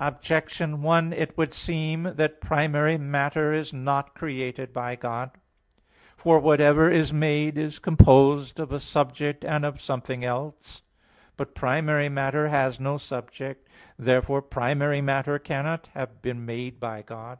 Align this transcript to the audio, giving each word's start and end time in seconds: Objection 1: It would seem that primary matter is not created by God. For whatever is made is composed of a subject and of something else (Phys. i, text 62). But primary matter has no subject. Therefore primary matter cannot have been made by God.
Objection 0.00 0.82
1: 0.82 1.12
It 1.12 1.38
would 1.38 1.54
seem 1.54 2.02
that 2.02 2.40
primary 2.40 2.98
matter 2.98 3.52
is 3.52 3.72
not 3.72 4.12
created 4.12 4.72
by 4.72 4.96
God. 4.96 5.30
For 6.16 6.40
whatever 6.40 6.90
is 6.90 7.12
made 7.12 7.56
is 7.56 7.78
composed 7.78 8.58
of 8.58 8.72
a 8.72 8.80
subject 8.80 9.44
and 9.44 9.64
of 9.64 9.80
something 9.80 10.24
else 10.24 10.82
(Phys. 10.82 10.82
i, 10.82 10.82
text 10.82 10.84
62). 11.28 11.32
But 11.36 11.54
primary 11.54 12.08
matter 12.08 12.48
has 12.48 12.80
no 12.80 12.96
subject. 12.98 13.68
Therefore 13.96 14.42
primary 14.42 15.00
matter 15.00 15.38
cannot 15.38 15.90
have 15.94 16.22
been 16.22 16.44
made 16.44 16.80
by 16.80 17.02
God. 17.02 17.38